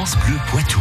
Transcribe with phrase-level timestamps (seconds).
[0.00, 0.80] France Bleu Poitou.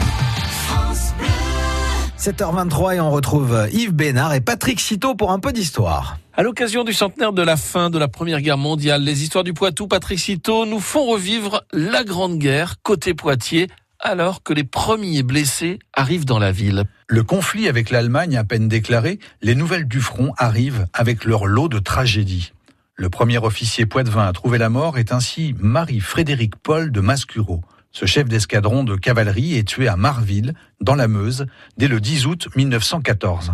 [2.18, 6.18] 7h23 et on retrouve Yves Bénard et Patrick Citeau pour un peu d'histoire.
[6.38, 9.52] À l'occasion du centenaire de la fin de la Première Guerre mondiale, les histoires du
[9.52, 13.68] Poitou, Patrick Citeau, nous font revivre la Grande Guerre côté Poitiers
[14.00, 16.86] alors que les premiers blessés arrivent dans la ville.
[17.10, 21.68] Le conflit avec l'Allemagne à peine déclaré, les nouvelles du front arrivent avec leur lot
[21.68, 22.54] de tragédies.
[22.96, 27.60] Le premier officier poitevin à trouver la mort est ainsi Marie-Frédéric Paul de Mascuro.
[27.92, 31.48] Ce chef d'escadron de cavalerie est tué à Marville, dans la Meuse,
[31.78, 33.54] dès le 10 août 1914.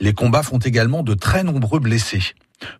[0.00, 2.22] Les combats font également de très nombreux blessés.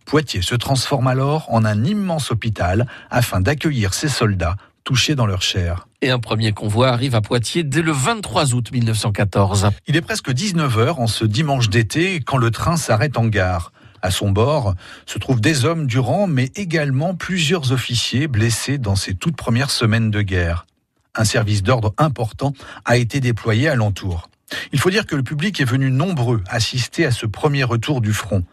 [0.05, 5.41] Poitiers se transforme alors en un immense hôpital afin d'accueillir ses soldats touchés dans leur
[5.41, 5.87] chair.
[6.03, 9.71] Et un premier convoi arrive à Poitiers dès le 23 août 1914.
[9.87, 13.73] Il est presque 19h en ce dimanche d'été quand le train s'arrête en gare.
[14.03, 14.75] À son bord
[15.07, 19.71] se trouvent des hommes du rang, mais également plusieurs officiers blessés dans ces toutes premières
[19.71, 20.67] semaines de guerre
[21.19, 22.55] un service d'ordre important
[22.85, 24.31] a été déployé alentour.
[24.73, 28.13] Il faut dire que le public est venu nombreux assister à ce premier retour du
[28.13, 28.45] front.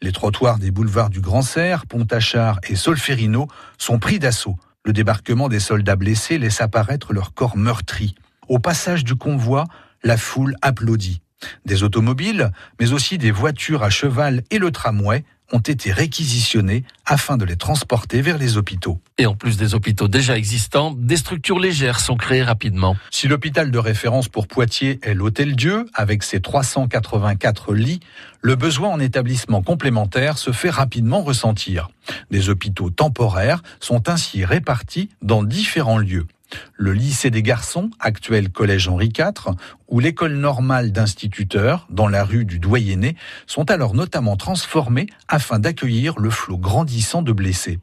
[0.00, 4.56] Les trottoirs des boulevards du Grand Serre, Pontachard et Solferino sont pris d'assaut.
[4.84, 8.14] Le débarquement des soldats blessés laisse apparaître leurs corps meurtris.
[8.48, 9.64] Au passage du convoi,
[10.02, 11.20] la foule applaudit.
[11.64, 17.36] Des automobiles, mais aussi des voitures à cheval et le tramway ont été réquisitionnés afin
[17.36, 19.00] de les transporter vers les hôpitaux.
[19.18, 22.96] Et en plus des hôpitaux déjà existants, des structures légères sont créées rapidement.
[23.10, 28.00] Si l'hôpital de référence pour Poitiers est l'Hôtel Dieu, avec ses 384 lits,
[28.40, 31.90] le besoin en établissement complémentaire se fait rapidement ressentir.
[32.30, 36.26] Des hôpitaux temporaires sont ainsi répartis dans différents lieux
[36.74, 39.54] le lycée des garçons, actuel collège Henri IV,
[39.88, 46.18] ou l'école normale d'instituteurs, dans la rue du Doyenné, sont alors notamment transformés afin d'accueillir
[46.18, 47.78] le flot grandissant de blessés.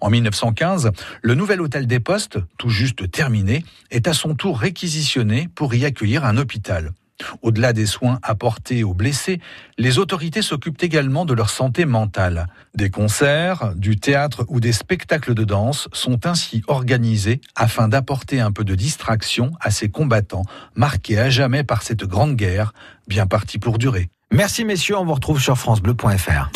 [0.00, 0.90] En 1915,
[1.22, 5.84] le nouvel hôtel des postes, tout juste terminé, est à son tour réquisitionné pour y
[5.84, 6.92] accueillir un hôpital.
[7.42, 9.40] Au-delà des soins apportés aux blessés,
[9.76, 12.46] les autorités s'occupent également de leur santé mentale.
[12.74, 18.52] Des concerts, du théâtre ou des spectacles de danse sont ainsi organisés afin d'apporter un
[18.52, 22.72] peu de distraction à ces combattants marqués à jamais par cette grande guerre,
[23.06, 24.08] bien partie pour durer.
[24.30, 26.50] Merci messieurs, on vous retrouve sur francebleu.fr.